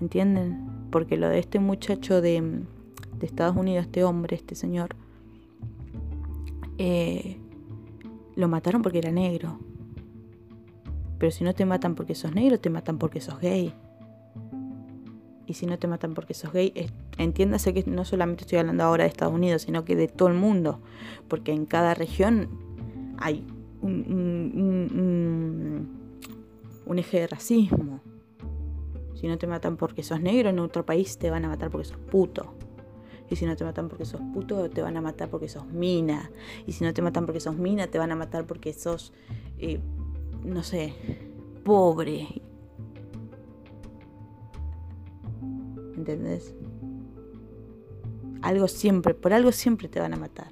¿Entienden? 0.02 0.88
Porque 0.92 1.18
lo 1.18 1.30
de 1.30 1.40
este 1.40 1.60
muchacho 1.60 2.22
de, 2.22 2.64
Estados 3.22 3.56
Unidos, 3.56 3.86
este 3.86 4.04
hombre, 4.04 4.36
este 4.36 4.54
señor, 4.56 4.96
eh, 6.78 7.38
lo 8.36 8.48
mataron 8.48 8.82
porque 8.82 9.00
era 9.00 9.12
negro. 9.12 9.60
Pero 11.18 11.32
si 11.32 11.44
no 11.44 11.54
te 11.54 11.66
matan 11.66 11.96
porque 11.96 12.14
sos 12.14 12.36
negro, 12.36 12.60
te 12.60 12.70
matan 12.70 12.98
porque 12.98 13.22
sos 13.22 13.40
gay. 13.40 13.74
Y 15.48 15.54
si 15.54 15.66
no 15.66 15.80
te 15.80 15.88
matan 15.88 16.14
porque 16.14 16.34
sos 16.34 16.52
gay, 16.52 16.74
entiéndase 17.18 17.74
que 17.74 17.84
no 17.90 18.04
solamente 18.06 18.44
estoy 18.44 18.60
hablando 18.60 18.84
ahora 18.84 19.06
de 19.06 19.10
Estados 19.10 19.34
Unidos, 19.34 19.64
sino 19.64 19.86
que 19.86 19.96
de 19.96 20.08
todo 20.08 20.28
el 20.30 20.36
mundo. 20.36 20.82
Porque 21.28 21.52
en 21.52 21.66
cada 21.66 21.94
región 21.94 22.50
hay 23.18 23.44
un, 23.82 24.92
un 26.86 27.00
eje 27.00 27.22
de 27.22 27.28
racismo. 27.28 28.02
Si 29.16 29.28
no 29.28 29.38
te 29.38 29.48
matan 29.48 29.78
porque 29.78 30.04
sos 30.04 30.22
negro, 30.22 30.50
en 30.50 30.60
otro 30.60 30.86
país 30.86 31.18
te 31.18 31.30
van 31.30 31.46
a 31.46 31.48
matar 31.48 31.72
porque 31.72 31.88
sos 31.88 31.98
puto. 31.98 32.54
Y 33.30 33.38
si 33.38 33.46
no 33.46 33.56
te 33.56 33.64
matan 33.64 33.88
porque 33.88 34.06
sos 34.06 34.22
puto, 34.34 34.70
te 34.70 34.82
van 34.82 34.98
a 34.98 35.02
matar 35.02 35.30
porque 35.30 35.48
sos 35.48 35.66
mina. 35.68 36.32
Y 36.68 36.74
si 36.74 36.84
no 36.84 36.94
te 36.94 37.02
matan 37.02 37.26
porque 37.26 37.40
sos 37.40 37.56
mina, 37.56 37.88
te 37.88 37.98
van 37.98 38.12
a 38.12 38.16
matar 38.16 38.46
porque 38.46 38.74
sos, 38.74 39.14
eh, 39.58 39.80
no 40.44 40.64
sé, 40.64 40.94
pobre. 41.64 42.42
¿Entendés? 45.96 46.54
Algo 48.42 48.68
siempre, 48.68 49.16
por 49.16 49.34
algo 49.34 49.52
siempre 49.52 49.88
te 49.88 50.00
van 50.00 50.14
a 50.14 50.18
matar. 50.18 50.50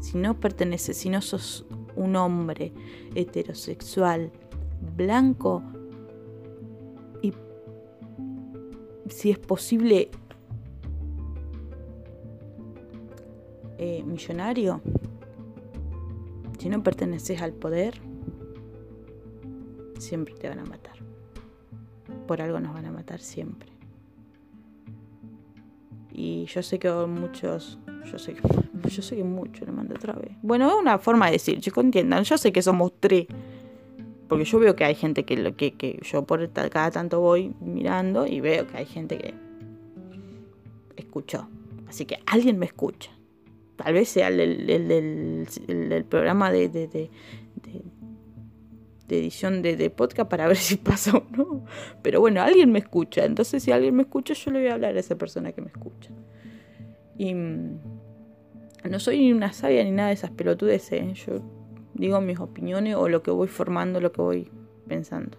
Si 0.00 0.16
no 0.16 0.40
perteneces, 0.40 0.96
si 0.96 1.10
no 1.10 1.20
sos 1.20 1.66
un 1.96 2.16
hombre 2.16 2.72
heterosexual, 3.14 4.30
blanco, 4.96 5.62
si 9.10 9.30
es 9.30 9.38
posible, 9.38 10.10
eh, 13.78 14.02
millonario, 14.04 14.80
si 16.58 16.68
no 16.68 16.82
perteneces 16.82 17.40
al 17.42 17.52
poder, 17.52 18.00
siempre 19.98 20.34
te 20.34 20.48
van 20.48 20.60
a 20.60 20.64
matar. 20.64 20.96
Por 22.26 22.40
algo 22.40 22.60
nos 22.60 22.74
van 22.74 22.86
a 22.86 22.92
matar 22.92 23.20
siempre. 23.20 23.70
Y 26.12 26.44
yo 26.46 26.62
sé 26.62 26.78
que 26.78 26.90
muchos, 26.90 27.78
yo 28.04 28.18
sé 28.18 28.34
que, 28.34 28.42
yo 28.88 29.02
sé 29.02 29.16
que 29.16 29.24
mucho 29.24 29.64
le 29.64 29.72
mando 29.72 29.94
otra 29.94 30.12
vez. 30.14 30.32
Bueno, 30.42 30.68
es 30.68 30.74
una 30.74 30.98
forma 30.98 31.26
de 31.26 31.32
decir, 31.32 31.60
chicos, 31.60 31.82
entiendan, 31.82 32.24
yo 32.24 32.36
sé 32.36 32.52
que 32.52 32.62
somos 32.62 32.92
tres. 33.00 33.26
Porque 34.30 34.44
yo 34.44 34.60
veo 34.60 34.76
que 34.76 34.84
hay 34.84 34.94
gente 34.94 35.24
que, 35.24 35.52
que, 35.54 35.74
que 35.74 35.98
yo 36.04 36.24
por 36.24 36.48
cada 36.52 36.92
tanto 36.92 37.18
voy 37.18 37.52
mirando 37.60 38.28
y 38.28 38.40
veo 38.40 38.64
que 38.68 38.76
hay 38.76 38.86
gente 38.86 39.18
que 39.18 39.34
escuchó. 40.94 41.48
Así 41.88 42.06
que 42.06 42.20
alguien 42.26 42.56
me 42.56 42.66
escucha. 42.66 43.10
Tal 43.74 43.92
vez 43.92 44.08
sea 44.08 44.28
el, 44.28 44.68
del 44.68 46.04
programa 46.04 46.52
de, 46.52 46.68
de, 46.68 46.86
de, 46.86 47.10
de 49.08 49.18
edición 49.18 49.62
de, 49.62 49.90
podcast 49.90 50.30
para 50.30 50.46
ver 50.46 50.58
si 50.58 50.76
pasa 50.76 51.16
o 51.16 51.26
no. 51.36 51.64
Pero 52.00 52.20
bueno, 52.20 52.40
alguien 52.40 52.70
me 52.70 52.78
escucha. 52.78 53.24
Entonces, 53.24 53.64
si 53.64 53.72
alguien 53.72 53.96
me 53.96 54.02
escucha, 54.02 54.34
yo 54.34 54.52
le 54.52 54.60
voy 54.60 54.68
a 54.68 54.74
hablar 54.74 54.96
a 54.96 55.00
esa 55.00 55.18
persona 55.18 55.50
que 55.50 55.60
me 55.60 55.70
escucha. 55.70 56.12
Y 57.18 57.34
mm, 57.34 57.80
no 58.88 59.00
soy 59.00 59.18
ni 59.18 59.32
una 59.32 59.52
sabia 59.52 59.82
ni 59.82 59.90
nada 59.90 60.10
de 60.10 60.14
esas 60.14 60.30
pelotudes. 60.30 60.92
¿eh? 60.92 61.14
Yo 61.14 61.42
digo 61.94 62.20
mis 62.20 62.38
opiniones 62.40 62.96
o 62.96 63.08
lo 63.08 63.22
que 63.22 63.30
voy 63.30 63.48
formando, 63.48 64.00
lo 64.00 64.12
que 64.12 64.22
voy 64.22 64.50
pensando. 64.86 65.38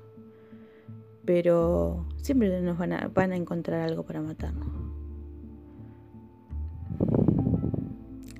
Pero 1.26 2.08
siempre 2.18 2.62
nos 2.62 2.78
van 2.78 2.94
a, 2.94 3.08
van 3.08 3.32
a 3.32 3.36
encontrar 3.36 3.82
algo 3.82 4.04
para 4.04 4.22
matarnos. 4.22 4.68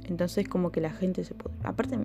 Entonces 0.06 0.48
como 0.48 0.72
que 0.72 0.82
la 0.82 0.92
gente 0.92 1.24
se 1.24 1.34
puede... 1.34 1.56
Aparte, 1.64 1.98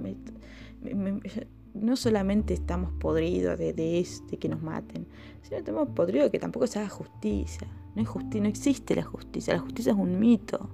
no 1.74 1.96
solamente 1.96 2.54
estamos 2.54 2.92
podridos 2.92 3.58
de, 3.58 3.72
de, 3.72 4.06
que 4.38 4.48
nos 4.48 4.62
maten, 4.62 5.06
sino 5.42 5.58
estamos 5.58 5.88
podridos 5.88 6.26
de 6.26 6.30
que 6.30 6.38
tampoco 6.38 6.66
se 6.66 6.78
haga 6.78 6.88
justicia. 6.88 7.66
No, 7.94 8.04
justicia, 8.04 8.42
no 8.42 8.48
existe 8.48 8.94
la 8.94 9.02
justicia. 9.02 9.54
La 9.54 9.60
justicia 9.60 9.92
es 9.92 9.98
un 9.98 10.18
mito. 10.18 10.70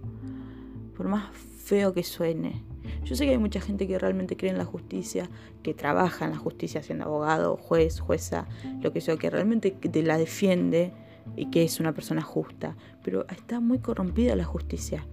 Por 0.96 1.08
más 1.08 1.34
feo 1.36 1.94
que 1.94 2.02
suene. 2.02 2.64
Yo 3.04 3.16
sé 3.16 3.24
que 3.24 3.32
hay 3.32 3.38
mucha 3.38 3.60
gente 3.60 3.88
que 3.88 3.98
realmente 3.98 4.36
cree 4.36 4.52
en 4.52 4.58
la 4.58 4.64
justicia, 4.64 5.28
que 5.62 5.74
trabaja 5.74 6.24
en 6.24 6.32
la 6.32 6.36
justicia 6.36 6.82
siendo 6.82 7.04
abogado, 7.04 7.56
juez, 7.56 8.00
jueza, 8.00 8.46
lo 8.80 8.92
que 8.92 9.00
sea, 9.00 9.16
que 9.16 9.28
realmente 9.28 9.76
la 10.02 10.18
defiende 10.18 10.92
y 11.36 11.50
que 11.50 11.64
es 11.64 11.80
una 11.80 11.92
persona 11.92 12.22
justa. 12.22 12.76
Pero 13.02 13.26
está 13.28 13.58
muy 13.58 13.78
corrompida 13.78 14.36
la 14.36 14.44
justicia. 14.44 15.04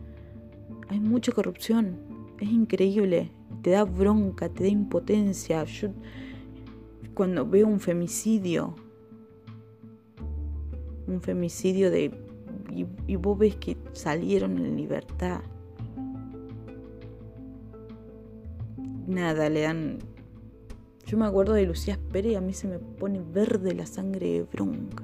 Hay 0.90 1.00
mucha 1.00 1.32
corrupción. 1.32 1.98
Es 2.40 2.50
increíble. 2.50 3.32
Te 3.64 3.72
da 3.72 3.86
bronca, 3.86 4.50
te 4.50 4.64
da 4.64 4.70
impotencia. 4.70 5.64
Yo 5.64 5.90
cuando 7.16 7.46
veo 7.46 7.68
un 7.68 7.80
femicidio, 7.80 8.76
un 11.08 11.22
femicidio 11.22 11.90
de... 11.90 12.12
Y 13.08 13.16
vos 13.16 13.38
ves 13.38 13.56
que 13.56 13.78
salieron 13.94 14.58
en 14.58 14.78
libertad 14.78 15.42
nada, 19.10 19.50
le 19.50 19.62
dan... 19.62 20.00
Yo 21.06 21.18
me 21.18 21.26
acuerdo 21.26 21.54
de 21.54 21.66
Lucía 21.66 22.00
Pérez 22.12 22.34
y 22.34 22.36
a 22.36 22.42
mí 22.42 22.54
se 22.54 22.68
me 22.68 22.78
pone 22.80 23.20
verde 23.20 23.74
la 23.74 23.86
sangre 23.86 24.28
de 24.28 24.44
bronca. 24.44 25.04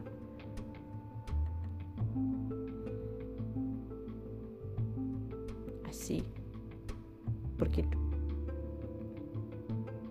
Así. 5.90 6.24
Porque 7.58 7.86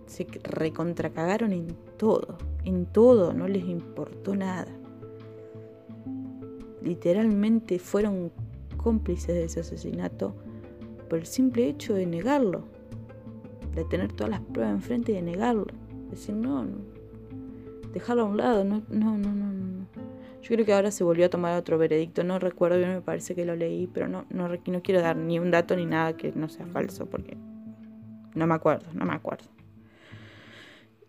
se 0.07 0.27
recontracagaron 0.45 1.53
en 1.53 1.69
todo, 1.97 2.39
en 2.65 2.87
todo, 2.87 3.33
no 3.33 3.49
les 3.49 3.65
importó 3.65 4.35
nada. 4.35 4.71
Literalmente 6.83 7.79
fueron 7.79 8.31
cómplices 8.77 9.35
de 9.35 9.45
ese 9.45 9.61
asesinato 9.61 10.35
por 11.09 11.19
el 11.19 11.27
simple 11.27 11.69
hecho 11.69 11.95
de 11.95 12.07
negarlo, 12.07 12.65
de 13.75 13.85
tener 13.85 14.13
todas 14.13 14.31
las 14.31 14.41
pruebas 14.41 14.75
enfrente 14.75 15.13
y 15.13 15.17
de 15.17 15.23
negarlo. 15.23 15.67
Decir, 16.11 16.35
no, 16.35 16.65
no 16.65 16.95
dejarlo 17.95 18.23
a 18.23 18.25
un 18.27 18.37
lado, 18.37 18.65
no, 18.65 18.83
no, 18.91 19.17
no, 19.17 19.33
no. 19.33 19.87
Yo 20.43 20.49
creo 20.49 20.67
que 20.67 20.75
ahora 20.75 20.91
se 20.91 21.05
volvió 21.05 21.27
a 21.27 21.31
tomar 21.31 21.57
otro 21.57 21.79
veredicto, 21.79 22.23
no 22.25 22.39
recuerdo 22.39 22.77
bien, 22.77 22.93
me 22.93 23.01
parece 23.01 23.35
que 23.35 23.47
lo 23.47 23.57
leí, 23.57 23.87
pero 23.87 24.09
no, 24.09 24.27
no, 24.29 24.49
no 24.49 24.83
quiero 24.83 25.01
dar 25.01 25.17
ni 25.17 25.39
un 25.39 25.51
dato 25.51 25.75
ni 25.75 25.87
nada 25.87 26.17
que 26.17 26.33
no 26.33 26.49
sea 26.49 26.67
falso, 26.67 27.07
porque 27.07 27.37
no 28.35 28.47
me 28.47 28.55
acuerdo, 28.55 28.87
no 28.93 29.07
me 29.07 29.15
acuerdo. 29.15 29.45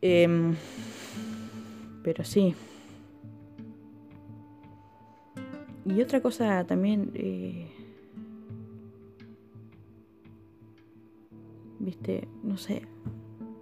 Em, 0.01 0.55
pero 2.03 2.24
sí. 2.24 2.55
Y 5.86 6.01
otra 6.01 6.22
cosa 6.22 6.63
también, 6.65 7.12
eh, 7.15 7.67
viste, 11.86 12.27
no 12.44 12.58
sé, 12.58 12.82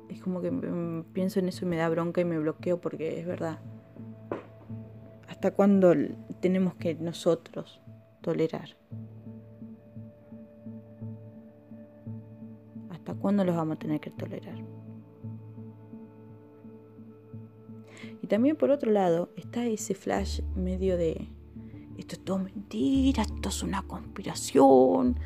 es 0.09 0.21
como 0.21 0.41
que 0.41 0.51
pienso 1.13 1.39
en 1.39 1.49
eso 1.49 1.65
y 1.65 1.67
me 1.67 1.75
da 1.75 1.89
bronca 1.89 2.21
y 2.21 2.25
me 2.25 2.39
bloqueo 2.39 2.79
porque 2.79 3.19
es 3.19 3.27
verdad. 3.27 3.59
¿Hasta 5.27 5.51
cuándo 5.51 5.93
tenemos 6.39 6.75
que 6.75 6.95
nosotros 6.95 7.81
tolerar? 8.21 8.77
¿Hasta 12.89 13.13
cuándo 13.13 13.43
los 13.43 13.55
vamos 13.55 13.75
a 13.75 13.79
tener 13.79 13.99
que 13.99 14.11
tolerar? 14.11 14.57
Y 18.21 18.27
también 18.27 18.55
por 18.55 18.71
otro 18.71 18.89
lado 18.89 19.29
está 19.35 19.65
ese 19.65 19.95
flash 19.95 20.41
medio 20.55 20.95
de 20.95 21.27
esto 21.97 22.15
es 22.15 22.23
todo 22.23 22.39
mentira, 22.39 23.23
esto 23.23 23.49
es 23.49 23.63
una 23.63 23.81
conspiración, 23.83 25.19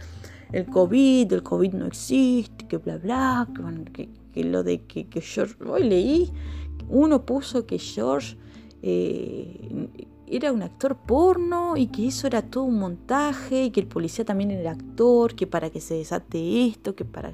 el 0.52 0.66
COVID, 0.66 1.34
el 1.34 1.44
COVID 1.44 1.74
no 1.74 1.86
existe, 1.86 2.68
que 2.68 2.78
bla 2.78 2.98
bla, 2.98 3.48
que, 3.94 4.44
lo 4.44 4.64
de 4.64 4.84
que, 4.84 5.08
George, 5.22 5.56
hoy 5.66 5.84
leí, 5.84 6.32
uno 6.90 7.26
puso 7.26 7.66
que 7.66 7.80
George 7.80 8.38
eh, 8.82 9.90
era 10.28 10.52
un 10.52 10.62
actor 10.62 10.98
porno 10.98 11.78
y 11.78 11.88
que 11.88 12.08
eso 12.08 12.28
era 12.28 12.42
todo 12.42 12.66
un 12.66 12.80
montaje 12.80 13.66
y 13.66 13.72
que 13.72 13.80
el 13.80 13.88
policía 13.88 14.26
también 14.26 14.52
era 14.52 14.72
actor, 14.72 15.36
que 15.36 15.48
para 15.48 15.70
que 15.70 15.82
se 15.82 15.96
desate 15.96 16.66
esto, 16.66 16.96
que 16.96 17.06
para... 17.06 17.32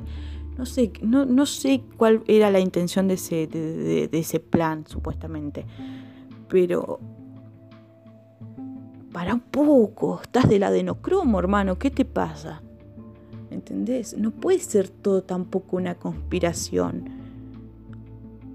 No 0.57 0.67
sé, 0.67 0.93
no, 1.01 1.25
no 1.25 1.47
sé 1.47 1.81
cuál 1.97 2.23
era 2.27 2.51
la 2.51 2.59
intención 2.59 3.07
de 3.07 3.15
ese, 3.15 3.47
de, 3.47 4.07
ese 4.11 4.39
plan, 4.39 4.85
supuestamente. 4.85 5.65
Pero 6.47 6.99
para 9.11 9.33
un 9.33 9.39
poco, 9.39 10.19
estás 10.21 10.47
del 10.47 10.61
adenocromo, 10.61 11.39
hermano, 11.39 11.79
¿qué 11.79 11.89
te 11.89 12.05
pasa? 12.05 12.61
¿Entendés? 13.53 14.17
No 14.17 14.31
puede 14.31 14.59
ser 14.59 14.89
todo 14.89 15.23
tampoco 15.23 15.77
una 15.77 15.95
conspiración. 15.95 17.09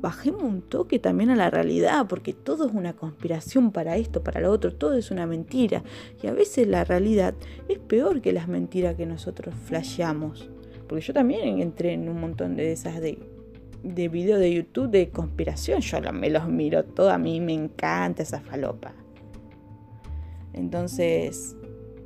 Bajemos 0.01 0.43
un 0.43 0.63
toque 0.63 0.99
también 0.99 1.31
a 1.31 1.37
la 1.37 1.51
realidad, 1.51 2.07
porque 2.09 2.33
todo 2.33 2.67
es 2.67 2.75
una 2.75 2.95
conspiración 2.95 3.73
para 3.73 3.97
esto, 3.97 4.23
para 4.23 4.41
lo 4.41 4.51
otro, 4.51 4.75
todo 4.75 4.95
es 4.95 5.11
una 5.11 5.27
mentira. 5.27 5.83
Y 6.23 6.27
a 6.27 6.33
veces 6.33 6.67
la 6.67 6.85
realidad 6.85 7.35
es 7.69 7.79
peor 7.79 8.21
que 8.21 8.33
las 8.33 8.49
mentiras 8.49 8.97
que 8.97 9.07
nosotros 9.07 9.55
flasheamos. 9.67 10.51
Porque 10.89 11.05
yo 11.05 11.13
también 11.13 11.61
entré 11.61 11.93
en 11.93 12.09
un 12.09 12.21
montón 12.21 12.57
de 12.57 12.73
esas 12.73 13.01
de, 13.01 13.19
de 13.83 14.09
videos 14.09 14.41
de 14.41 14.53
YouTube 14.53 14.91
de 14.91 15.11
conspiración. 15.11 15.81
Yo 15.81 16.01
me 16.13 16.31
los 16.31 16.49
miro 16.49 16.85
todo, 16.85 17.11
a 17.11 17.19
mí 17.19 17.41
me 17.41 17.55
encanta 17.55 18.23
esa 18.23 18.41
falopa. 18.41 18.95
Entonces, 20.55 21.57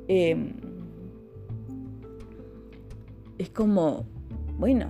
em, 0.07 0.53
es 3.43 3.49
como, 3.49 4.05
bueno, 4.57 4.87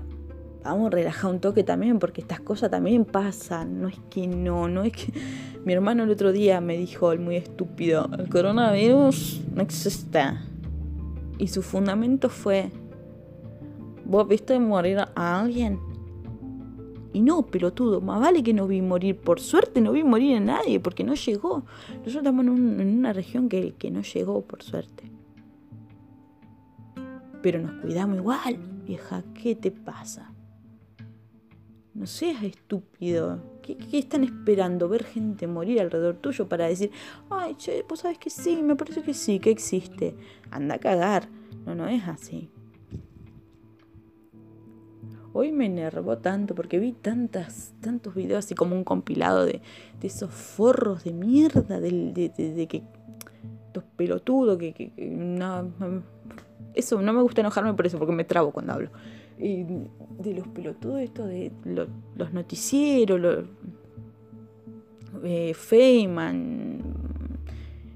vamos 0.63 0.87
a 0.87 0.89
relajar 0.91 1.31
un 1.31 1.39
toque 1.39 1.63
también, 1.63 1.99
porque 1.99 2.21
estas 2.21 2.39
cosas 2.39 2.71
también 2.71 3.05
pasan. 3.05 3.81
No 3.81 3.87
es 3.87 3.99
que 4.09 4.27
no, 4.27 4.67
no 4.67 4.83
es 4.83 4.93
que. 4.93 5.13
Mi 5.65 5.73
hermano 5.73 6.03
el 6.03 6.09
otro 6.09 6.33
día 6.33 6.59
me 6.59 6.77
dijo, 6.77 7.11
el 7.13 7.19
muy 7.19 7.37
estúpido, 7.37 8.09
el 8.17 8.27
coronavirus 8.29 9.41
no 9.53 9.61
existe. 9.61 10.21
Y 11.37 11.47
su 11.47 11.61
fundamento 11.61 12.29
fue 12.29 12.69
¿Vos 14.05 14.27
viste 14.27 14.59
morir 14.59 14.99
a 14.99 15.39
alguien? 15.39 15.79
Y 17.13 17.21
no, 17.21 17.45
pelotudo, 17.45 18.01
más 18.01 18.19
vale 18.19 18.43
que 18.43 18.53
no 18.53 18.67
vi 18.67 18.81
morir. 18.81 19.17
Por 19.17 19.39
suerte 19.39 19.79
no 19.79 19.91
vi 19.91 20.03
morir 20.03 20.37
a 20.37 20.39
nadie, 20.39 20.79
porque 20.79 21.03
no 21.03 21.13
llegó. 21.13 21.63
Nosotros 21.89 22.17
estamos 22.17 22.45
en, 22.45 22.97
una 22.97 23.13
región 23.13 23.47
que, 23.47 23.73
que, 23.77 23.91
no 23.91 24.01
llegó, 24.01 24.41
por 24.41 24.61
suerte. 24.61 25.12
Pero 27.43 27.59
nos 27.59 27.73
cuidamos 27.81 28.17
igual, 28.17 28.57
vieja. 28.87 29.21
¿Qué 29.33 29.53
te 29.53 29.69
pasa? 29.69 30.33
No 31.93 32.07
seas 32.07 32.41
estúpido. 32.41 33.59
¿Qué, 33.61 33.75
¿Qué, 33.75 33.99
están 33.99 34.23
esperando? 34.23 34.87
¿Ver 34.87 35.03
gente 35.03 35.45
morir 35.45 35.81
alrededor 35.81 36.15
tuyo 36.15 36.47
para 36.47 36.67
decir, 36.67 36.89
ay, 37.29 37.55
che, 37.55 37.83
vos 37.87 37.99
sabes 37.99 38.17
que 38.17 38.29
sí, 38.29 38.63
me 38.63 38.77
parece 38.77 39.03
que 39.03 39.13
sí, 39.13 39.39
que 39.39 39.51
existe? 39.51 40.15
Anda 40.51 40.75
a 40.75 40.79
cagar. 40.79 41.27
No, 41.65 41.75
no 41.75 41.87
es 41.89 42.07
así. 42.07 42.49
Hoy 45.33 45.51
me 45.51 45.65
enervó 45.65 46.19
tanto 46.19 46.55
porque 46.55 46.79
vi 46.79 46.93
tantas, 46.93 47.73
tantos 47.81 48.15
videos 48.15 48.45
así 48.45 48.55
como 48.55 48.73
un 48.73 48.85
compilado 48.85 49.45
de, 49.45 49.61
esos 50.01 50.31
forros 50.31 51.03
de 51.03 51.11
mierda, 51.11 51.81
de, 51.81 52.13
de, 52.13 52.67
que 52.67 52.83
los 53.73 53.83
pelotudos, 53.83 54.57
que, 54.59 54.73
que, 54.73 54.91
no, 54.95 55.71
eso 56.73 57.01
no 57.01 57.13
me 57.13 57.21
gusta 57.21 57.41
enojarme 57.41 57.73
por 57.73 57.85
eso, 57.85 57.97
porque 57.97 58.13
me 58.13 58.23
trabo 58.23 58.51
cuando 58.51 58.73
hablo. 58.73 58.89
Y 59.37 59.63
de 59.63 60.33
los 60.33 60.47
pelotudos, 60.47 61.01
esto 61.01 61.25
de 61.25 61.51
los 61.65 62.33
noticieros, 62.33 63.19
los, 63.19 63.45
eh, 65.23 65.53
Feynman, 65.53 66.81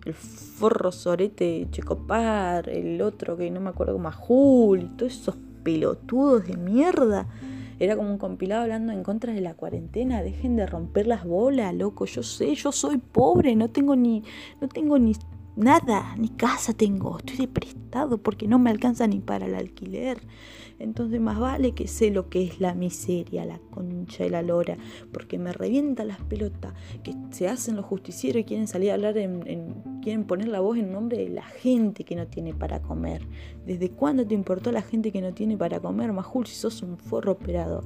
el 0.05 0.13
forro 0.13 0.91
sorete 0.91 1.67
Checopar, 1.71 2.69
el 2.69 3.01
otro 3.01 3.35
que 3.35 3.51
no 3.51 3.59
me 3.59 3.69
acuerdo, 3.69 3.97
Majul, 3.97 4.83
y 4.83 4.87
todos 4.89 5.13
esos 5.13 5.35
pelotudos 5.63 6.47
de 6.47 6.57
mierda. 6.57 7.27
Era 7.79 7.95
como 7.95 8.09
un 8.09 8.17
compilado 8.17 8.63
hablando 8.63 8.91
en 8.91 9.03
contra 9.03 9.33
de 9.33 9.41
la 9.41 9.53
cuarentena. 9.53 10.23
Dejen 10.23 10.55
de 10.55 10.65
romper 10.65 11.05
las 11.05 11.25
bolas, 11.25 11.75
loco. 11.75 12.05
Yo 12.05 12.23
sé, 12.23 12.55
yo 12.55 12.71
soy 12.71 12.97
pobre, 12.97 13.55
no 13.55 13.69
tengo 13.69 13.95
ni, 13.95 14.23
no 14.59 14.67
tengo 14.67 14.97
ni 14.97 15.13
nada, 15.57 16.15
ni 16.17 16.29
casa 16.29 16.73
tengo. 16.73 17.17
Estoy 17.17 17.37
de 17.37 17.47
prestado 17.47 18.17
porque 18.19 18.47
no 18.47 18.59
me 18.59 18.69
alcanza 18.69 19.07
ni 19.07 19.19
para 19.19 19.47
el 19.47 19.55
alquiler. 19.55 20.21
Entonces 20.79 21.19
más 21.19 21.39
vale 21.39 21.71
que 21.71 21.87
sé 21.87 22.11
lo 22.11 22.29
que 22.29 22.43
es 22.43 22.61
la 22.61 22.75
miseria, 22.75 23.45
la 23.45 23.59
concha 23.71 24.25
y 24.25 24.29
la 24.29 24.43
lora, 24.43 24.77
porque 25.11 25.39
me 25.39 25.51
revienta 25.51 26.05
las 26.05 26.21
pelotas 26.21 26.73
que 27.03 27.15
se 27.31 27.47
hacen 27.47 27.75
los 27.75 27.85
justicieros 27.85 28.41
y 28.41 28.43
quieren 28.43 28.67
salir 28.67 28.91
a 28.91 28.93
hablar, 28.93 29.17
en, 29.17 29.73
quieren 30.03 30.25
poner 30.25 30.49
la 30.49 30.59
voz 30.59 30.77
en 30.77 30.91
nombre 30.91 31.17
de 31.17 31.29
la 31.29 31.41
gente 31.41 32.03
que 32.03 32.15
no 32.15 32.27
tiene 32.27 32.53
para 32.53 32.81
comer. 32.81 33.23
¿Desde 33.65 33.89
cuándo 33.89 34.25
te 34.25 34.35
importó 34.35 34.71
la 34.71 34.83
gente 34.83 35.11
que 35.11 35.21
no 35.21 35.33
tiene 35.33 35.57
para 35.57 35.79
comer, 35.79 36.13
Majul, 36.13 36.45
si 36.45 36.55
sos 36.55 36.83
un 36.83 36.97
forro 36.97 37.31
operador? 37.31 37.85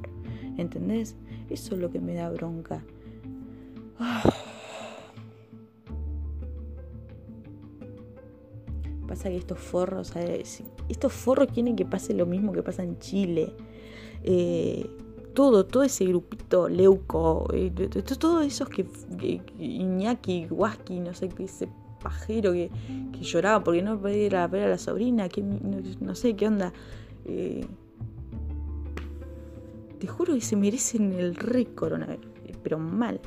¿Entendés? 0.57 1.15
Eso 1.49 1.75
es 1.75 1.81
lo 1.81 1.91
que 1.91 2.01
me 2.01 2.13
da 2.13 2.29
bronca. 2.29 2.84
Ah. 3.99 4.21
Pasa 9.12 9.28
que 9.28 9.36
estos 9.36 9.60
forros, 9.60 10.13
estos 10.88 11.12
forros 11.12 11.50
quieren 11.54 11.76
que 11.76 11.86
pase 11.86 12.13
lo 12.13 12.26
mismo 12.26 12.54
que 12.54 12.63
pasa 12.63 12.82
en 12.82 12.97
Chile. 13.00 13.54
Eh, 14.24 14.89
todo, 15.34 15.65
todo 15.65 15.84
ese 15.84 16.06
grupito, 16.06 16.69
Leuco, 16.69 17.45
eh, 17.54 17.71
todos 18.17 18.45
esos 18.45 18.69
que, 18.69 18.86
Iñaki, 19.60 20.47
Huasqui, 20.50 21.02
no 21.02 21.13
sé 21.13 21.28
qué, 21.28 21.43
ese 21.43 21.67
pajero 22.02 22.54
que, 22.54 22.71
lloraba 23.19 23.62
porque 23.62 23.82
no 23.82 24.00
podía 24.00 24.28
ir 24.28 24.36
a 24.38 24.47
ver 24.47 24.63
a 24.63 24.69
la 24.69 24.78
sobrina, 24.78 25.28
que 25.28 25.41
no, 25.41 26.15
sé 26.15 26.38
qué 26.38 26.47
onda. 26.47 26.71
Eh, 27.26 27.65
te 30.00 30.08
juro 30.08 30.36
que 30.36 30.41
se 30.41 30.56
merecen 30.56 31.12
el 31.12 31.36
rey 31.36 31.65
coronavirus, 31.65 32.32
pero 32.63 32.80
mal. 32.80 33.19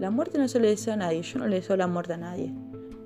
La 0.00 0.10
muerte 0.10 0.36
no 0.36 0.48
se 0.48 0.58
le 0.58 0.66
desea 0.66 0.94
a 0.94 0.96
nadie, 0.96 1.22
yo 1.22 1.38
no 1.38 1.46
le 1.46 1.54
deseo 1.54 1.76
la 1.76 1.86
muerte 1.86 2.14
a 2.14 2.16
nadie. 2.16 2.52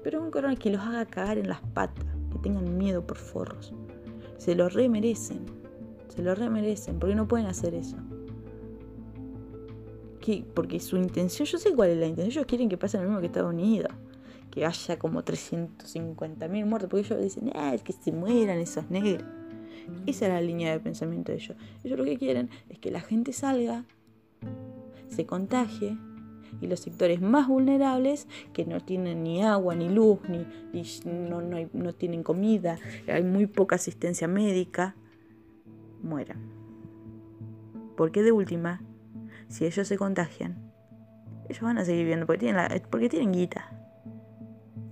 Pero 0.02 0.22
un 0.22 0.30
corona 0.30 0.56
que 0.56 0.70
los 0.70 0.80
haga 0.80 1.06
cagar 1.06 1.38
en 1.38 1.48
las 1.48 1.60
patas, 1.60 2.06
que 2.32 2.38
tengan 2.38 2.76
miedo 2.76 3.06
por 3.06 3.18
forros. 3.18 3.72
Se 4.38 4.54
lo 4.54 4.68
remerecen, 4.68 5.46
se 6.08 6.22
lo 6.22 6.34
remerecen, 6.34 6.98
porque 6.98 7.14
no 7.14 7.28
pueden 7.28 7.46
hacer 7.46 7.74
eso. 7.74 7.96
Porque 10.54 10.78
su 10.80 10.96
intención, 10.96 11.46
yo 11.46 11.58
sé 11.58 11.74
cuál 11.74 11.90
es 11.90 11.98
la 11.98 12.06
intención, 12.06 12.32
ellos 12.32 12.46
quieren 12.46 12.68
que 12.68 12.76
pase 12.76 12.98
lo 12.98 13.04
mismo 13.04 13.20
que 13.20 13.26
Estados 13.26 13.52
Unidos, 13.52 13.92
que 14.50 14.64
haya 14.64 14.98
como 14.98 15.22
350.000 15.22 16.66
muertos, 16.66 16.90
porque 16.90 17.06
ellos 17.06 17.20
dicen, 17.20 17.50
ah, 17.54 17.74
es 17.74 17.82
que 17.82 17.92
se 17.92 18.12
mueran 18.12 18.58
esos 18.58 18.88
negros. 18.90 19.28
Esa 20.06 20.26
es 20.26 20.32
la 20.32 20.40
línea 20.40 20.72
de 20.72 20.80
pensamiento 20.80 21.32
de 21.32 21.38
ellos. 21.38 21.56
Ellos 21.82 21.98
lo 21.98 22.04
que 22.04 22.16
quieren 22.16 22.50
es 22.68 22.78
que 22.78 22.90
la 22.90 23.00
gente 23.00 23.32
salga, 23.32 23.84
se 25.08 25.26
contagie, 25.26 25.96
y 26.60 26.66
los 26.66 26.80
sectores 26.80 27.20
más 27.20 27.48
vulnerables 27.48 28.28
que 28.52 28.64
no 28.64 28.80
tienen 28.80 29.22
ni 29.22 29.42
agua, 29.42 29.74
ni 29.74 29.88
luz, 29.88 30.20
ni, 30.28 30.46
no, 31.04 31.40
no 31.40 31.92
tienen 31.92 32.22
comida, 32.22 32.78
hay 33.08 33.22
muy 33.22 33.46
poca 33.46 33.76
asistencia 33.76 34.28
médica, 34.28 34.94
mueran. 36.02 36.38
Porque 37.96 38.22
de 38.22 38.32
última, 38.32 38.82
si 39.48 39.66
ellos 39.66 39.86
se 39.86 39.96
contagian, 39.96 40.72
ellos 41.48 41.62
van 41.62 41.78
a 41.78 41.84
seguir 41.84 42.02
viviendo 42.02 42.26
porque 42.26 42.40
tienen, 42.40 42.56
la, 42.56 42.82
porque 42.90 43.08
tienen 43.08 43.32
guita. 43.32 43.70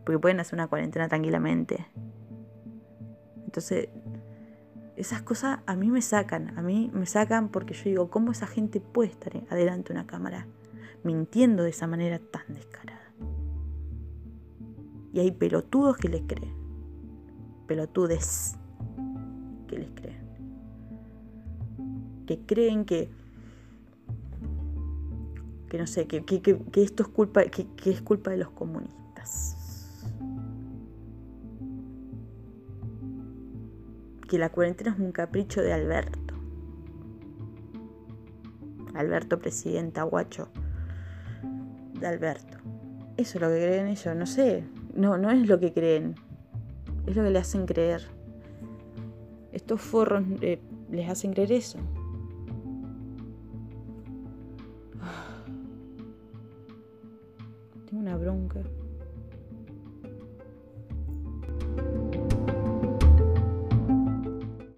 Porque 0.04 0.18
pueden 0.18 0.40
hacer 0.40 0.54
una 0.54 0.66
cuarentena 0.66 1.08
tranquilamente. 1.08 1.86
Entonces, 3.44 3.88
esas 4.96 5.22
cosas 5.22 5.60
a 5.66 5.76
mí 5.76 5.90
me 5.90 6.02
sacan, 6.02 6.58
a 6.58 6.62
mí 6.62 6.90
me 6.92 7.06
sacan 7.06 7.48
porque 7.48 7.74
yo 7.74 7.84
digo, 7.84 8.10
¿cómo 8.10 8.32
esa 8.32 8.46
gente 8.46 8.80
puede 8.80 9.10
estar 9.10 9.32
adelante 9.48 9.92
de 9.92 9.98
una 9.98 10.06
cámara 10.06 10.46
mintiendo 11.04 11.62
de 11.62 11.70
esa 11.70 11.86
manera 11.86 12.18
tan 12.18 12.42
descarada? 12.54 13.00
Y 15.12 15.20
hay 15.20 15.32
pelotudos 15.32 15.96
que 15.96 16.08
les 16.08 16.22
creen, 16.22 16.54
pelotudes 17.66 18.56
que 19.66 19.78
les 19.78 19.90
creen, 19.90 20.26
que 22.26 22.38
creen 22.46 22.84
que, 22.84 23.10
que 25.68 25.78
no 25.78 25.86
sé, 25.86 26.06
que, 26.06 26.24
esto 26.76 27.02
es 27.02 27.08
culpa, 27.08 27.44
que 27.44 27.90
es 27.90 28.02
culpa 28.02 28.30
de 28.30 28.36
los 28.36 28.50
comunistas. 28.50 29.00
que 34.30 34.38
la 34.38 34.48
cuarentena 34.48 34.92
es 34.92 34.98
un 35.00 35.10
capricho 35.10 35.60
de 35.60 35.72
Alberto. 35.72 36.34
Alberto, 38.94 39.40
presidenta, 39.40 40.04
guacho. 40.04 40.48
De 42.00 42.06
Alberto. 42.06 42.58
Eso 43.16 43.38
es 43.38 43.42
lo 43.42 43.48
que 43.48 43.56
creen 43.56 43.88
ellos, 43.88 44.16
no 44.16 44.26
sé. 44.26 44.64
No, 44.94 45.18
no 45.18 45.30
es 45.30 45.46
lo 45.46 45.60
que 45.60 45.72
creen. 45.72 46.14
Es 47.06 47.14
lo 47.14 47.22
que 47.22 47.30
le 47.30 47.38
hacen 47.38 47.66
creer. 47.66 48.02
Estos 49.52 49.80
forros 49.80 50.24
eh, 50.40 50.60
les 50.90 51.08
hacen 51.08 51.32
creer 51.32 51.52
eso. 51.52 51.78